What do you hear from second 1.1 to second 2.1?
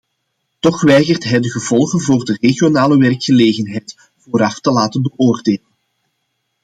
hij de gevolgen